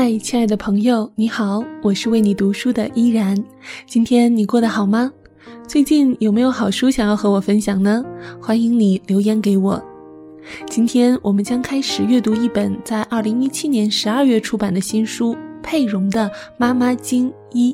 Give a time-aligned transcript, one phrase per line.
[0.00, 3.36] 嗨，亲爱的朋友，你好，我是为你读书的依然。
[3.84, 5.10] 今天你过得好吗？
[5.66, 8.04] 最近有没有好书想要和我分享呢？
[8.40, 9.82] 欢迎你留言给我。
[10.70, 15.34] 今天我们将开始阅读一本在二零一七年十二月出版的新书
[15.64, 17.72] 《佩蓉的妈妈经一》，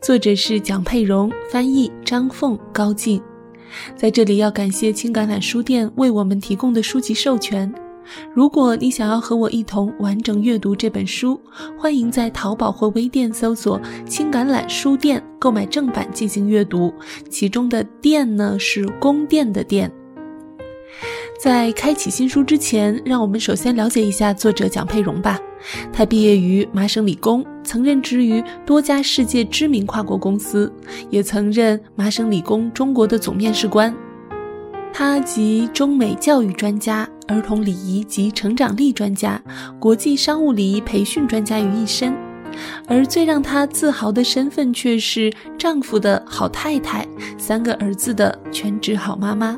[0.00, 3.20] 作者是蒋佩蓉，翻译张凤、高静。
[3.94, 7.70] 在这里要感谢青橄榄书店为我们提供的书籍授权。
[8.34, 11.40] 如果你想要和我一同完整阅读这本书，
[11.78, 16.92] 欢迎在淘宝或微店搜索“青橄榄书店”购买正版进行阅读。
[17.28, 19.90] 其中的“店”呢是宫殿的“殿”。
[21.40, 25.38] 在开启新书之前，让我们首先了解一下作者蒋佩蓉吧。
[25.92, 30.72] 他毕业于麻省理工，曾任职于多家世界知名跨国公司，
[31.10, 33.94] 也曾任麻省理工中国的总面试官。
[34.92, 39.40] 他集中美教育专家、儿童礼仪及成长力专家、
[39.78, 42.12] 国际商务礼仪培训专家于一身，
[42.86, 47.06] 而最让她自豪的身份却是丈夫的好太太、
[47.38, 49.56] 三个儿子的全职好妈妈。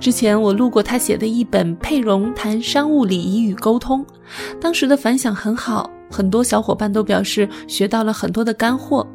[0.00, 4.02] 之前我录过她写的一本《佩蓉谈商务礼仪与沟通》，
[4.60, 9.06] 当时的反响很好，很多小伙伴都表示学到了很多的干货。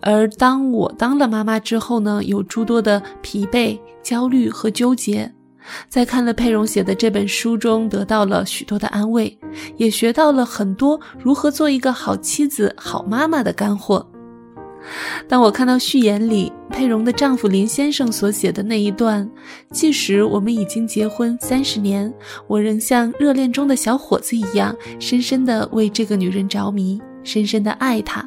[0.00, 5.32] 而当我当了妈妈之后呢，有诸多的疲惫、焦虑和纠结，
[5.88, 9.38] 在看了佩蓉写的这本书中，得到了许多的安慰，
[9.76, 14.06] 也学到了很多如何做一个好妻子、好妈妈的干货。
[15.26, 19.28] 当我看到序言里佩蓉的丈夫林先生所写的那一段，
[19.72, 22.12] 即使我们已经结婚三十年，
[22.46, 28.24] 我仍像热恋中的小伙子一样，深深的为这个女人着迷，深深的爱她。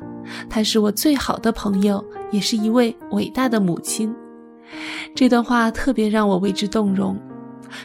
[0.50, 4.14] 她是我最好的朋友，也是一位伟大的母亲。
[5.16, 7.18] 这段话特别让我为之动容。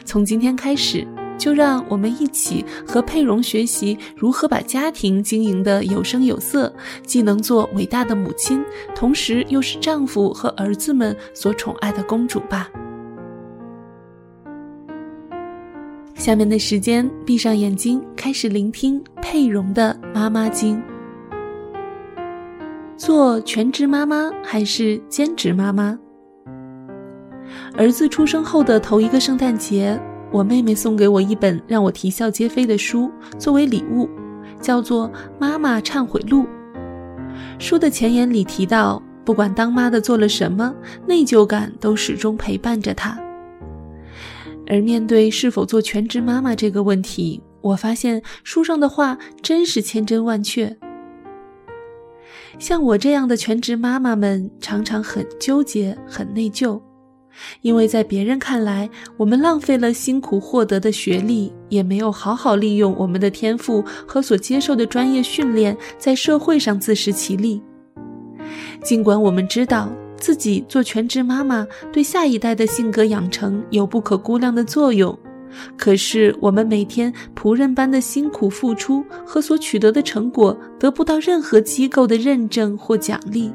[0.03, 1.05] 从今天开始，
[1.37, 6.73] 就让我们一起和佩蓉学习如何把家庭经营的有声有色，
[7.05, 8.63] 既能做伟大的母亲，
[8.95, 12.69] 同时又是丈夫和儿子们所宠爱的公主吧。
[16.15, 20.81] 下面的时间，闭上眼睛，开始聆听佩蓉的妈妈经。
[22.97, 25.99] 做全职妈妈还是兼职妈妈？
[27.77, 29.99] 儿子出生后的头一个圣诞节，
[30.31, 34.09] 我妹妹送给我一本让我啼笑皆非的书作为礼物，
[34.61, 36.43] 叫做《妈妈忏悔录》。
[37.59, 40.73] 书的前言里提到，不管当妈的做了什么，
[41.07, 43.19] 内疚感都始终陪伴着她。
[44.67, 50.75] 而面对是否做全职妈妈这个问题，我发现书上的话真是千真万确。
[52.57, 56.81] 像我这样的全职妈妈们，常常很纠结、很内疚，
[57.61, 67.61] 因为在别人看来，我们浪费了辛苦获得的学历，也没有好好利用我们的天赋和所接受的专业训练，在社会上自食其力。
[68.83, 75.17] 尽管我们知道自己做全职妈妈对下一代的性格养成有不可估量的作用。
[75.77, 83.53] 可是，我们每天仆人般的辛苦付出和所取得的成果，得不到任何机构的认证或奖励。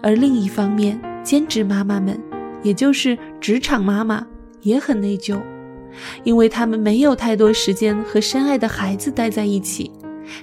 [0.00, 2.16] 而另一方面，兼职妈妈们，
[2.62, 4.26] 也就是职场妈妈，
[4.60, 5.40] 也很内疚，
[6.24, 9.90] 因为她们没有太多时间和深爱的孩子待在一起，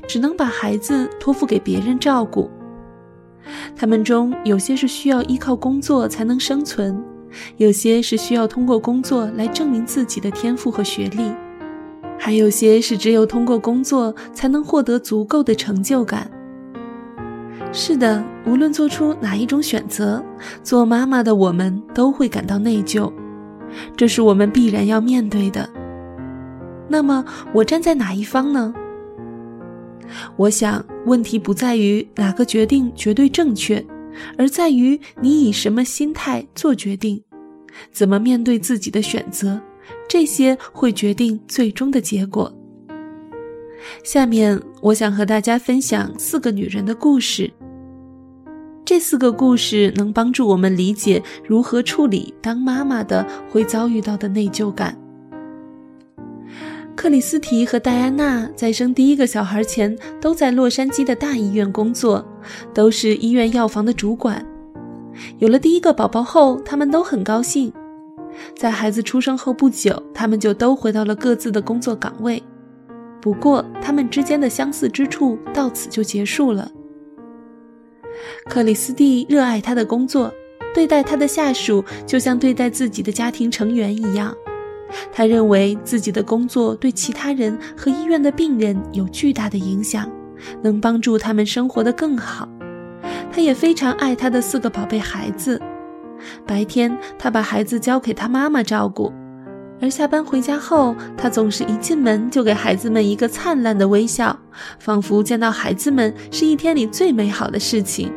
[0.08, 2.50] 只能把孩子托付给别人照顾。
[3.76, 7.02] 他们中有些是需要依靠工作才能生存。
[7.58, 11.32] 有些是需要通过工作来证明自己的天赋和学历，
[12.18, 16.30] 还有些是只有通过工作才能获得足够的成就感。
[17.72, 20.24] 是的，无论做出哪一种选择，
[20.64, 23.12] 做妈妈的我们都会感到内疚，
[23.96, 25.70] 这是我们必然要面对的。
[26.88, 28.74] 那么，我站在哪一方呢？
[30.36, 33.84] 我想，问题不在于哪个决定绝对正确。
[34.38, 37.22] 而在于你以什么心态做决定，
[37.92, 39.62] 怎么面对自己的选择，
[40.10, 42.52] 这些会决定最终的结果。
[44.04, 47.50] 下面我想和大家分享四个女人的故事。
[48.90, 54.98] 这四个故事能帮助我们理解如何处理当妈妈的会遭遇到的内疚感。
[56.96, 62.28] 克里斯提和戴安娜在生第一个小孩前，都在洛杉矶的大医院工作，
[62.74, 64.44] 都是医院药房的主管。
[65.38, 67.72] 有了第一个宝宝后，他们都很高兴。
[68.56, 72.42] 在孩子出生后不久，他们就都回到了各自的工作岗位。
[73.22, 76.72] 不过，他们之间的相似之处到此就结束了。
[78.46, 80.34] 克里斯蒂热爱他的工作，
[80.74, 84.36] 对待他的下属就像对待自己的家庭成员一样。
[85.12, 90.10] 她认为自己的工作对其他人和医院的病人有巨大的影响，
[90.64, 92.50] 能帮助他们生活得更好。
[93.32, 95.62] 她也非常爱她的四个宝贝孩子。
[96.46, 99.14] 白天，她把孩子交给她妈妈照顾，
[99.82, 104.38] 而下班回家后，她总是一进门就给孩子们一个灿烂的微笑，
[104.80, 108.12] 仿佛见到孩子们是一天里最美好的事情。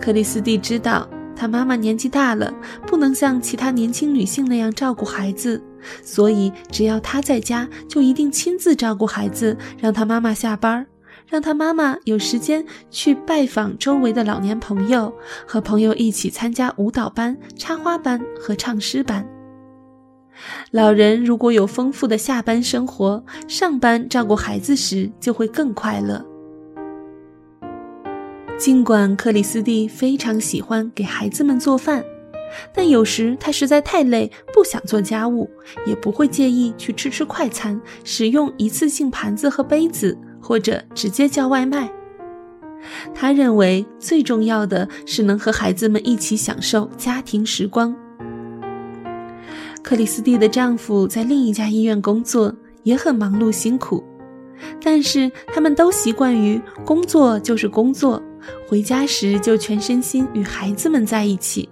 [0.00, 1.08] 克里斯蒂知道。
[1.36, 2.52] 她妈妈年纪大了，
[2.86, 5.58] 不能像其他年轻女性那样照顾孩子，
[6.02, 10.86] 所以只要她在家，就一定亲自照顾孩子，让她妈妈下班，
[11.26, 15.10] 让她妈妈有时间去拜访周围的老年朋友，
[15.46, 19.26] 和朋友一起参加舞蹈班、插花班和唱诗班。
[20.70, 26.24] 老人如果有丰富的下班生活，上班照顾孩子时就会更快乐。
[28.58, 32.04] 尽管克里斯蒂非常喜欢给孩子们做饭，
[32.74, 35.48] 但有时他实在太累，不想做家务，
[35.86, 41.90] 也不会介意去吃吃快餐，使用一次性盘子和杯子，或者直接叫外卖。
[43.14, 47.94] 他认为最重要的是能和孩子们一起享受家庭时光。
[49.82, 54.02] 克里斯蒂的丈夫在另一家医院工作，也很忙碌辛苦，
[54.82, 58.22] 但是他们都习惯于工作就是工作。
[58.66, 61.68] 回家时就全身心与孩子们在一起，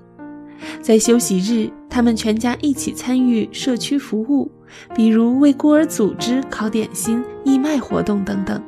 [0.83, 4.51] 在休息日，他们全家一起参与社区服务，
[4.95, 8.63] 比如为孤儿组织烤点心、义卖活动等等。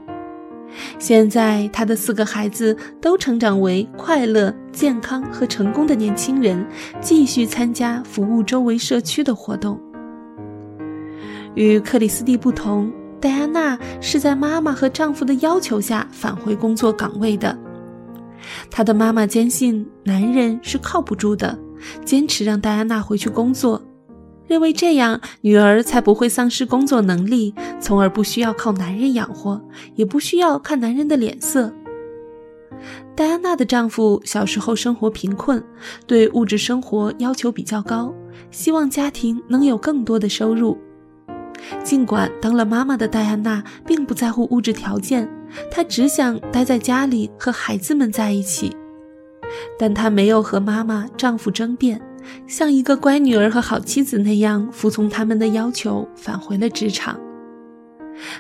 [0.99, 6.67] 现在，他的四个孩子都成长为快乐、健康和成功的年轻人，
[7.01, 9.81] 继续参加服务周围社区的活动。
[11.55, 17.59] 与克里斯蒂不同，戴安娜是在妈妈和丈夫的要求下返回工作岗位的。
[18.71, 21.59] 她的妈妈坚信男人是靠不住的，
[22.05, 23.83] 坚持让戴安娜回去工作，
[24.47, 29.61] 认为这样女儿才不会丧失工作能力，从而不需要靠男人养活，
[29.97, 31.73] 也不需要看男人的脸色。
[33.21, 35.63] 戴安娜的丈夫小时候生活贫困，
[36.07, 38.15] 对物质生活要求比较高，
[38.51, 40.79] 希望家庭能有更多的收入。
[41.85, 45.29] 尽管当了妈妈的戴安娜并不在乎物质条件，
[45.71, 48.75] 她只想待在家里和孩子们在一起，
[49.79, 52.01] 但她没有和妈妈、丈夫争辩，
[52.47, 57.21] 像一个乖女儿和好妻子那样服从他们的要求，返回了职场。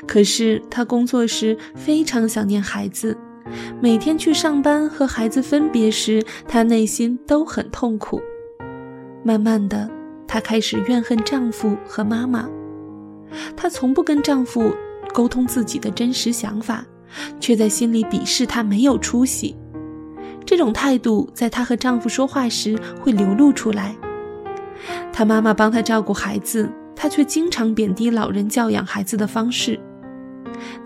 [0.08, 3.14] 可是她工作时非常想念孩子，
[3.80, 8.20] 每天去上班和孩子分别时，她内心都很痛苦。
[9.22, 9.88] 慢慢的，
[10.26, 12.48] 她开始怨恨丈夫和妈妈。
[13.56, 14.72] 她从不跟丈夫
[15.12, 16.84] 沟通自己的真实想法，
[17.38, 19.56] 却在心里鄙视他没有出息。
[20.44, 23.94] 这种态度在她和丈夫说话时会流露出来。
[25.12, 29.78] 她妈妈帮她照顾孩子，她却经常贬低老人教养孩子的方式。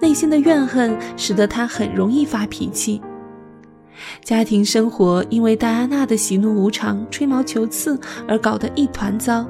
[0.00, 3.00] 内心的怨恨使得她很容易发脾气。
[4.22, 9.46] 家庭生活因为戴安娜的喜怒无常、吹毛求疵而搞得一团糟。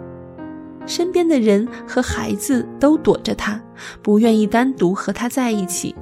[0.87, 3.59] 身边的人和孩子都躲着他，
[4.03, 5.95] 不愿意单独和他在一起，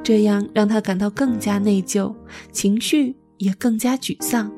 [0.00, 2.14] 这样让他感到更加内疚，
[2.52, 4.48] 情绪也更加沮丧，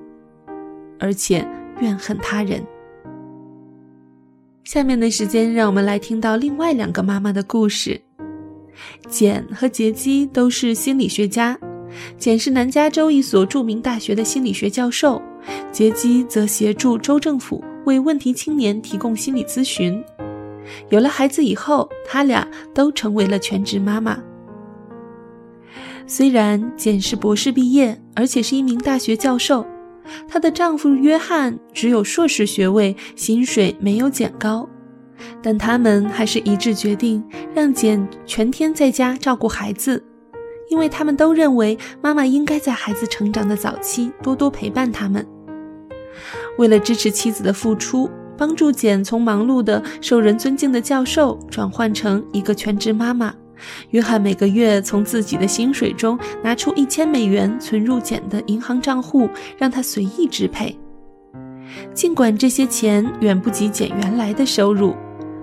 [0.99, 1.49] 而且
[1.81, 2.63] 怨恨他人。
[4.65, 7.99] 下面的时间，让我们来听到另外两个妈妈的故事。
[9.09, 11.59] 简和杰基都是心理学家，
[12.19, 15.21] 简是南加州一所著名大学的心理学教授，
[15.73, 17.65] 杰基则协助州政府。
[17.87, 20.05] 为问题青年提供心理咨询。
[20.91, 24.23] 有了孩子以后，他俩都成为了全职妈妈。
[26.07, 29.65] 虽然简是博士毕业，而且是一名大学教授，
[30.29, 34.69] 她的丈夫约翰只有硕士学位，薪水没有简高，
[35.43, 37.23] 但他们还是一致决定
[37.55, 40.03] 让简全天在家照顾孩子，
[40.69, 45.27] 因为他们都认为妈妈应该在孩子成长的早期多多陪伴他们。
[46.59, 53.35] 为了支持妻子的付出，帮助简从忙碌的、受人尊敬的教授转换成一个全职妈妈，
[53.91, 60.79] 约翰每个月从自己的薪水中拿出一千美元存入简的银行账户，让她随意支配。
[61.95, 64.97] 尽管这些钱远不及简原来的收入，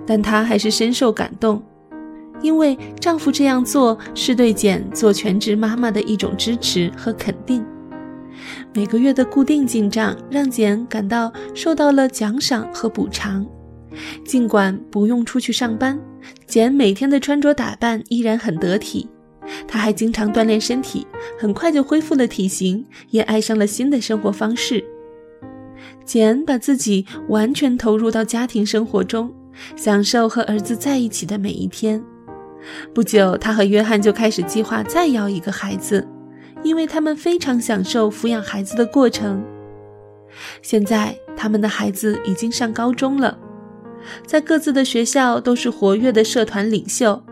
[0.08, 1.62] 但她还是深受感动，
[2.40, 7.62] 因为丈夫这样做是对简做全职妈妈的一种支持和肯定。
[8.72, 13.46] 每个月的固定进账让简感到受到了奖赏和补偿，
[14.24, 16.00] 尽管不用出去上班，
[16.46, 19.06] 简每天的穿着打扮依然很得体。
[19.66, 21.06] 她还经常锻炼身体，
[21.38, 24.82] 很快就恢复了体型，也爱上了新的生活方式。
[26.04, 29.30] 简把自己完全投入到家庭生活中，
[29.76, 32.02] 享受和儿子在一起的每一天。
[32.92, 36.06] 不久，他和约翰就开始计划再要一个孩子，
[36.62, 39.44] 因为他们非常享受抚养孩子的过程。
[40.60, 43.38] 现在，他们的孩子已经上高中了，
[44.26, 47.22] 在各自的学校都是活跃的社团领袖。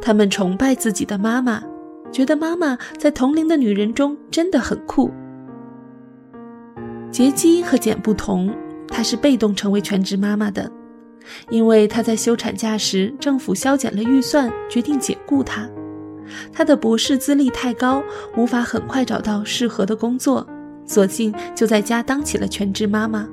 [0.00, 1.62] 他们崇拜自己的妈妈，
[2.10, 5.10] 觉得妈妈在同龄的女人中真的很酷。
[7.10, 8.54] 杰基和简不同，
[8.88, 10.70] 她是被动成为全职妈妈的。
[11.50, 15.68] 因为她在休产假时，政府削减了预算，决定解雇她。
[16.52, 18.02] 她的博士资历太高，
[18.36, 20.46] 无法很快找到适合的工作，
[20.84, 23.28] 索性就在家当起了全职妈妈。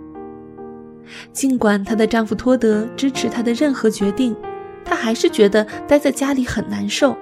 [1.32, 4.36] 尽管她的丈夫托德支持她的任何决定，
[4.84, 7.16] 她还是觉得待在家里很难受。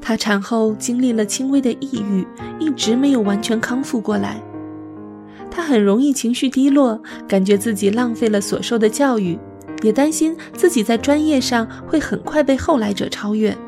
[0.00, 2.26] 她产后经历了轻微的抑郁，
[2.58, 4.42] 一直没有完全康复过来。
[5.58, 9.36] 他很容易情绪低落，感觉自己浪费了所受的教育，
[9.82, 13.58] 也担心自己在专业上会很快被后来者超越。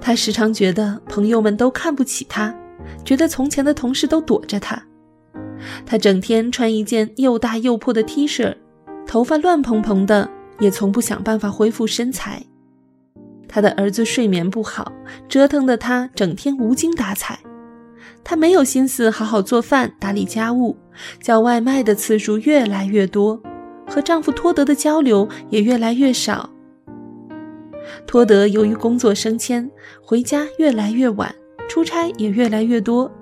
[0.00, 2.54] 他时常觉得朋友们都看不起他，
[3.04, 4.80] 觉得从前的同事都躲着他。
[5.84, 8.54] 他整天穿一件又大又破的 T 恤，
[9.08, 10.30] 头发乱蓬蓬的，
[10.60, 12.40] 也从不想办法恢复身材。
[13.48, 14.92] 他的儿子睡眠不好，
[15.28, 17.40] 折腾的他整天无精打采。
[18.24, 20.76] 她没有心思好好做饭、打理家务，
[21.20, 23.40] 叫外卖的次数越来越多，
[23.86, 26.48] 和丈夫托德的交流也越来越少。
[28.06, 29.70] 托德由于工作升迁，
[30.02, 31.32] 回家越来越晚，
[31.68, 33.12] 出差也越来越多。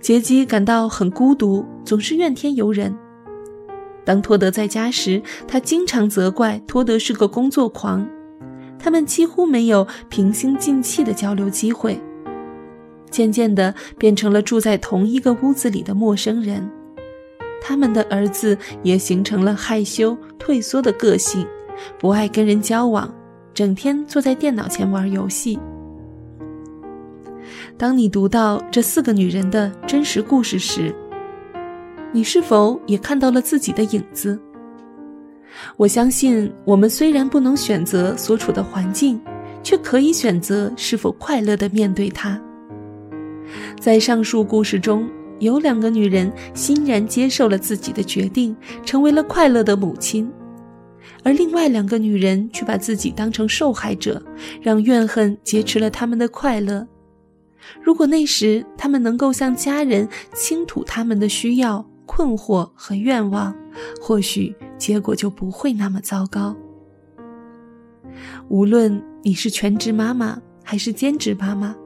[0.00, 2.94] 杰基感到很孤独，总是怨天尤人。
[4.04, 8.06] 当托德在家时，他经常责怪托德是个工作狂，
[8.78, 12.00] 他们几乎没有平心静气的交流机会。
[13.14, 16.68] 渐渐地变成了住在同一个屋子里的陌生人，
[17.62, 21.46] 他们的儿子也形成了害羞退缩的个性，
[21.96, 23.08] 不爱跟人交往，
[23.54, 25.56] 整天坐在电脑前玩游戏。
[27.78, 30.92] 当你读到这四个女人的真实故事时，
[32.10, 34.36] 你是否也看到了自己的影子？
[35.76, 39.20] 我相信，我们虽然不能选择所处的环境，
[39.62, 42.40] 却可以选择是否快乐地面对它。
[43.84, 45.06] 在上述故事中，
[45.40, 50.26] 有两个女人欣然接受了自己的决定，成为了快乐的母亲；
[51.22, 54.24] 而另外两个女人却把自己当成受害者，
[54.62, 56.88] 让怨恨劫持了他们的快乐。
[57.82, 63.54] 如果那时他们能够向家人倾吐他们的需要、困惑和愿望，
[64.00, 66.56] 或许结果就不会那么糟糕。
[68.48, 71.76] 无论你是全职妈妈还是兼职妈妈。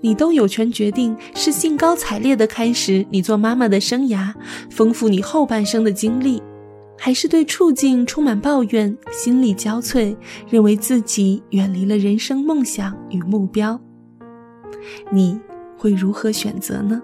[0.00, 4.32] 你都有权决定是兴高采烈地开始你做妈妈的生涯，
[4.70, 6.42] 丰富你后半生的经历，
[6.98, 10.16] 还是对处境充满抱怨，心力交瘁，
[10.48, 13.80] 认为自己远离了人生梦想与目标。
[15.10, 15.38] 你
[15.76, 17.02] 会如何选择呢？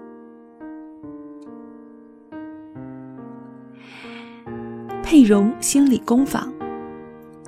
[5.01, 6.51] 佩蓉心理工坊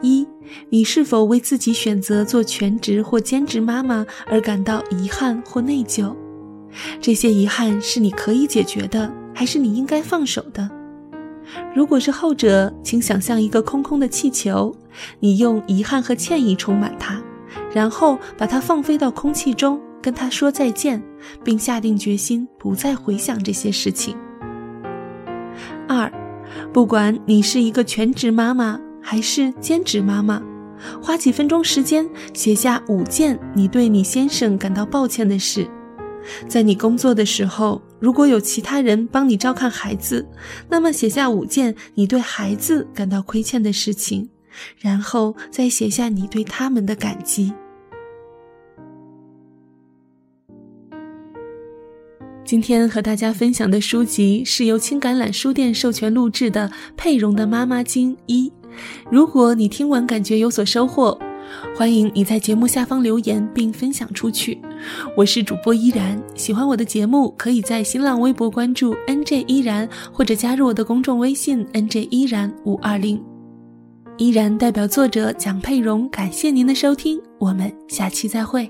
[0.02, 0.26] 一。
[0.70, 6.16] 你是否为自己选择做全职或兼职妈妈而感到遗憾或内疚？
[7.02, 10.70] 这些遗憾是你可以解决的，还是你应该放手的？
[11.74, 14.76] 如果是后者，请想象一个空空的气球，
[15.20, 17.22] 你用遗憾和歉意充满它，
[17.74, 21.02] 然后把它放飞到空气中，跟它说再见，
[21.44, 24.16] 并下定决心不再回想这些事情。
[25.88, 26.12] 二，
[26.74, 28.80] 不管你是一个全职妈妈。
[29.10, 30.44] 还是兼职妈妈，
[31.02, 35.66] 花几分钟时间写下五件你对你先生感到抱歉的事。
[36.46, 40.28] 在你工作的时候，如果有其他人帮你照看孩子，
[40.68, 44.28] 那么写下五件你对孩子感到亏欠的事情，
[44.78, 47.54] 然后再写下你对他们的感激。
[52.44, 58.52] 今天和大家分享的书籍是由青橄榄书店授权录制的《佩蓉的妈妈经》一。
[59.10, 61.18] 如果你听完感觉有所收获，
[61.76, 64.60] 欢迎你在节目下方留言并分享出去。
[65.16, 73.24] 我是主播依然，喜欢我的节目，可以在新浪微博关注 NJ 依然，或者加入我的公众微信 NJ 依然五二零。
[74.18, 78.70] 依然代表作者蒋佩蓉，感谢您的收听，我们下期再会。